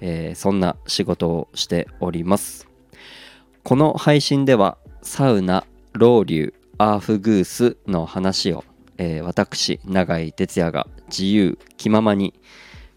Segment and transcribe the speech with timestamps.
[0.00, 2.68] えー、そんな仕事をしております。
[3.62, 8.64] この配信ではサウナロウリュアーフグースの話を、
[8.98, 12.34] えー、私永井哲也が自由気ままに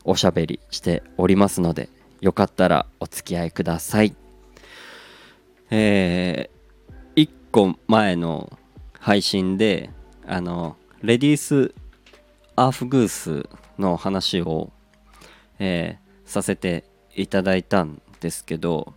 [0.04, 1.90] おしゃべりしておりますので
[2.22, 4.16] よかったらお付き合いください。
[5.72, 8.58] えー、1個前の
[9.00, 9.92] 配信で
[10.28, 11.74] あのレディース
[12.56, 14.72] アーフグースの話を、
[15.60, 16.84] えー、させて
[17.22, 18.94] いただいたんですけど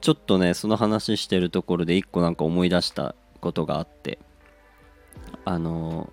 [0.00, 4.18] ちょっとねその話してるところで一個なんか思い出したことがあって
[5.44, 6.12] あの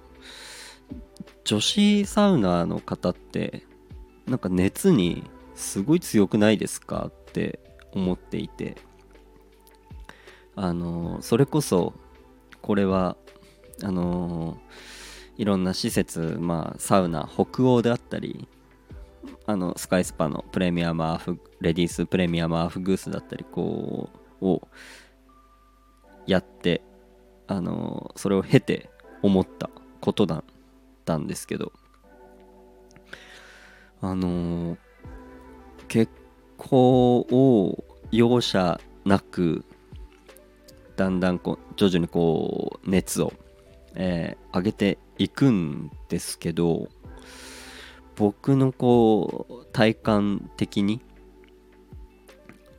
[1.44, 3.64] 女子サウナーの方って
[4.28, 5.24] なんか熱に
[5.56, 7.60] すごい強くないですかって
[7.92, 8.78] 思っていて
[10.56, 11.94] あのそれこそ
[12.62, 13.18] これは
[13.84, 14.58] あの
[15.38, 18.48] いろんな施設、まあ、サウナ北欧であったり
[19.46, 24.10] あのスカイスパのプレミアムアーフレディースプレミアムアーフグースだったりこ
[24.42, 24.68] うを
[26.26, 26.82] やって
[27.48, 28.90] あのそれを経て
[29.22, 30.44] 思ったことだっ
[31.06, 31.72] たんですけど。
[34.06, 34.78] あの
[35.88, 36.12] 結
[36.58, 39.64] 構を容赦なく
[40.98, 43.32] だんだんこう徐々にこう熱を、
[43.96, 46.90] えー、上げていくんですけど。
[48.16, 51.02] 僕のこう体感的に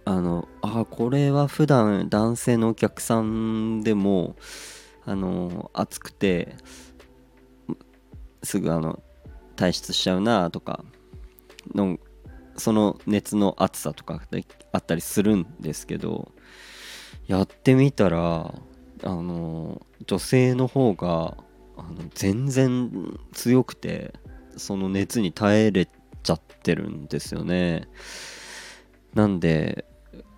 [0.05, 4.37] あのあこれは普段男性のお客さんでも
[5.07, 6.57] あの暑くて
[8.43, 9.03] すぐあの
[9.57, 10.85] 退出しちゃうなとか
[11.75, 11.99] の
[12.57, 14.23] その熱の熱さとか
[14.73, 16.33] あったりするんですけど
[17.27, 18.55] やってみたら
[19.03, 21.37] あの女性の方が
[21.77, 24.15] あの全然強くて
[24.57, 27.89] その熱に耐えれちゃってるんですよね。
[29.15, 29.85] なんで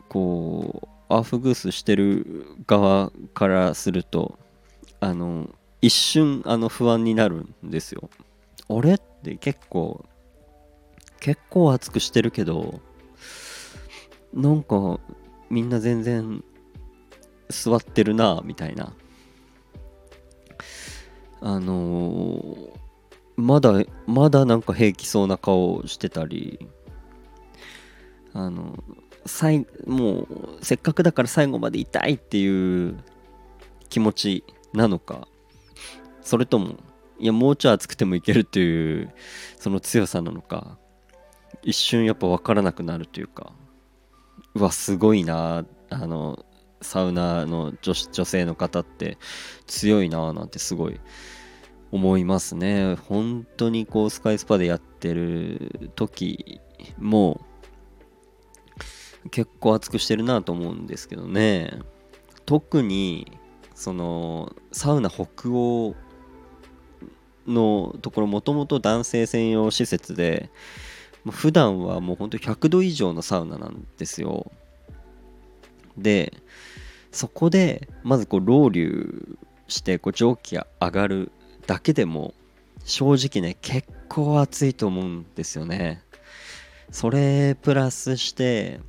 [0.08, 4.38] こうアーフグースしてる側からすると
[5.00, 5.48] あの
[5.80, 8.10] 一瞬あの不安になるんですよ。
[8.68, 8.94] あれ？
[8.94, 10.04] って結構
[11.20, 12.80] 結構熱くしてるけど
[14.34, 15.00] なんか
[15.48, 16.42] みんな全然
[17.48, 18.92] 座ってるなみたいな。
[21.42, 22.70] あのー、
[23.36, 23.72] まだ
[24.06, 26.58] まだなんか平気そうな顔をしてたり
[28.32, 28.82] あの
[29.26, 32.96] 最もうせっかくだから最後まで痛いっていう
[33.88, 35.28] 気持ちなのか
[36.22, 36.76] それとも
[37.18, 39.12] いやもうちょい熱くてもいけるっていう
[39.58, 40.78] その強さなのか
[41.62, 43.52] 一瞬やっぱ分からなくなるというか
[44.54, 46.44] うわすごいなあの
[46.82, 49.18] サウナの女女性の方って
[49.66, 51.00] 強いななんてすごい
[51.92, 52.96] 思いますね。
[53.08, 56.60] 本当にこうスカイスパでやってる時
[56.98, 57.40] も
[59.30, 61.78] 結構熱くしてるなと思うんですけどね。
[62.44, 63.32] 特に
[63.74, 65.94] そのサウナ北欧
[67.46, 70.50] のところもともと男性専用施設で
[71.30, 74.50] 普段はもうほんと100度以上のサウナなんですよ。
[75.96, 76.32] で
[77.10, 81.32] そこでまずこうロウリュしてこう蒸気が上がる
[81.66, 82.34] だけでも
[82.84, 86.02] 正直ね結構暑いと思うんですよね。
[86.90, 88.80] それプラスして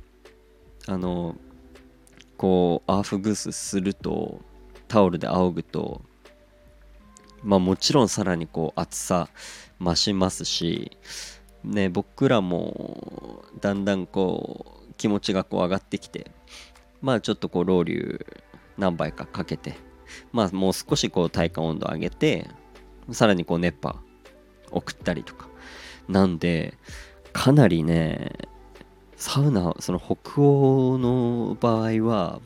[0.86, 1.36] あの
[2.36, 4.40] こうアーフグースすると
[4.86, 6.02] タオルで仰ぐと
[7.42, 9.28] まあもちろんさらにこう暑さ
[9.80, 10.96] 増しますし
[11.64, 16.30] ね僕らもだんだんこう気持ちがこう上がってきて
[17.02, 18.26] まあちょっとこうロウリュ
[18.76, 19.74] 何杯かかけて
[20.32, 22.48] まあもう少しこう体感温度上げて
[23.12, 23.96] さらにこう熱波
[24.70, 25.48] 送ったりとか。
[26.08, 26.74] なんで
[27.32, 28.32] かなりね
[29.16, 32.40] サウナその北欧の場合は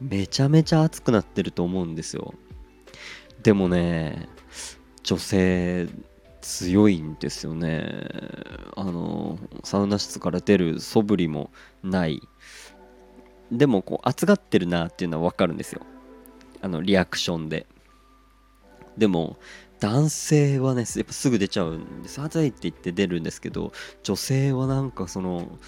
[0.00, 2.34] めちゃめちゃ暑くなってると思うんですよ。
[3.42, 4.28] でもね
[5.02, 5.88] 女性
[6.40, 8.06] 強いんですよね。
[8.76, 11.50] あのサウナ室から出る素振りも
[11.82, 12.20] ない。
[13.50, 15.82] でもこう熱がってるなっていうのは分かるんですよ。
[16.62, 17.66] あのリアクションで。
[18.96, 19.38] でも
[19.80, 22.20] 男性はねやっぱすぐ出ちゃうんです。
[22.20, 23.72] 暑いって言って出るんですけど
[24.02, 25.58] 女性はなんかその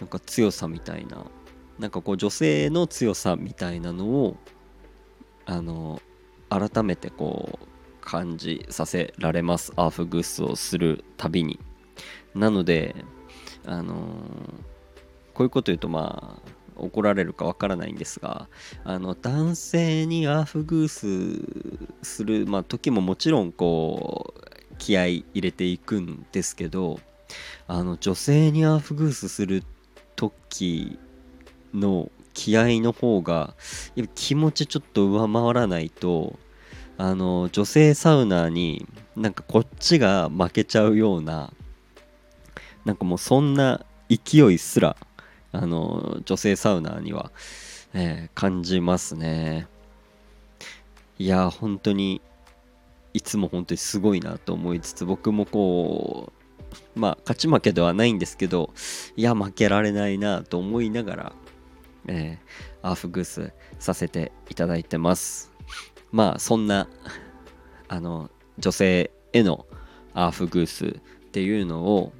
[0.00, 1.26] なんか強さみたいな
[1.78, 4.36] なんかこう女性の強さみたいなのを
[5.44, 6.00] あの
[6.48, 7.66] 改めてこう
[8.00, 9.72] 感じさせられます。
[9.76, 11.60] アーフグースをするたびに。
[12.34, 12.94] なので
[13.66, 13.94] あの
[15.34, 18.48] こういうこと言うとまあ怒られるかわからないんですが
[18.84, 27.00] あの男性にアーフグースする、まあ、時ももちろんこう気合い入れていくんですけど
[27.66, 29.64] あの女性にアーフグースする
[30.16, 30.98] 時
[31.74, 33.54] の気合の方が
[34.14, 36.38] 気持ちちょっと上回らないと
[36.96, 38.86] あの女性サウナに
[39.16, 41.52] なんかこっちが負けちゃうような
[42.84, 44.96] なんかもうそんな勢いすら
[45.60, 47.32] あの女性サウナーには、
[47.92, 49.66] えー、感じますね。
[51.18, 52.22] いや本当に
[53.12, 56.32] いつも本当にすごいなと思いつつ僕もこ
[56.96, 58.70] うまあ勝ち負けではないんですけど
[59.16, 61.32] いや負けられないなと思いながら、
[62.06, 65.52] えー、アーフグースさせていただいてます。
[66.12, 66.88] まあそんな
[67.88, 69.66] あの女性への
[70.14, 72.12] アーフグースっていうのを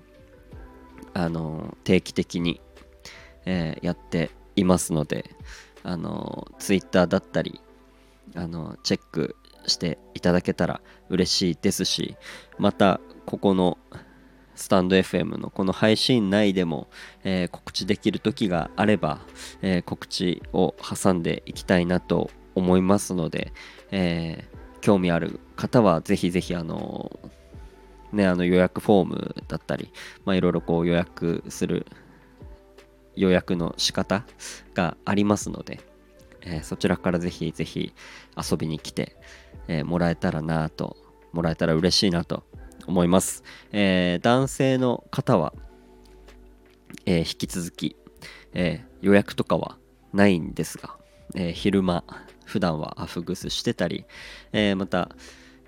[1.15, 2.61] あの定期的に
[3.51, 5.35] えー、やっていますので、
[5.83, 7.61] あの、Twitter だったり、
[8.37, 9.37] あの、チェック
[9.67, 12.17] していただけたら嬉しいですし、
[12.59, 13.79] また、ここの
[14.55, 16.89] スタンド FM のこの配信内でも、
[17.25, 19.21] えー、告知できる時があれば、
[19.63, 23.53] えー、告知を挟んでいきたいなと思いますので、
[23.91, 27.21] えー、興味ある方はぜひぜひあの
[28.13, 29.93] ねあの予約フォームだったり
[30.25, 31.87] まいろいろこう予約する
[33.19, 34.25] 予約の仕方
[34.75, 35.81] がありますので、
[36.43, 37.93] えー、そちらからぜひぜひ
[38.37, 39.17] 遊びに来て、
[39.67, 40.97] えー、もらえたらなと
[41.33, 42.45] もらえたら嬉しいなと
[42.87, 43.43] 思います、
[43.73, 45.53] えー、男性の方は、
[47.05, 47.97] え引き続き、
[48.55, 49.77] え予約とかは
[50.15, 50.97] ないんですが、
[51.35, 52.03] え昼間
[52.47, 54.07] 普段はアフグースしてたり、
[54.53, 55.11] えまた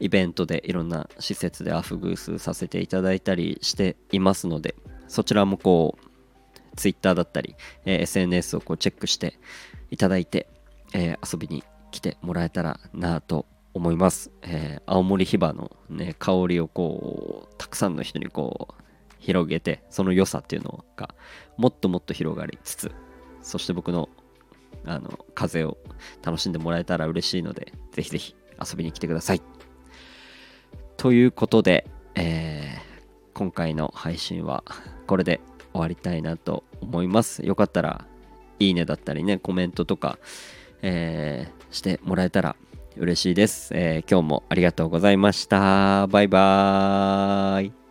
[0.01, 4.75] イベントでいろんな施設でアフグースさせていただいたりしていますので
[5.07, 6.10] そちらもこう
[6.77, 9.39] Twitter だったり、えー、SNS をこうチェックして
[9.91, 10.49] いただいて、
[10.95, 14.31] えー、遊びに来てもらえたらなと思います。
[14.43, 18.75] えー、青森ヒバの、ね、香りをこうたくさんの人にこう
[19.19, 21.15] 広げてその良さっていうのが
[21.57, 22.93] もっともっと広がりつつ
[23.43, 24.09] そして僕の
[24.85, 25.77] あの風を
[26.23, 29.43] 楽しんでもらえたら嬉しいのでぜひぜひ遊びに来てください。
[30.97, 34.65] ということで、えー、今回の配信は
[35.07, 35.41] これで
[35.73, 37.45] 終わりたいなと思います。
[37.45, 38.07] よかったら、
[38.59, 40.19] いいねだったりね、コメントとか、
[40.83, 42.57] えー、してもらえたら
[42.97, 46.07] 嬉しいです、えー、今日もありがとうございました。
[46.09, 47.90] バイバーイ。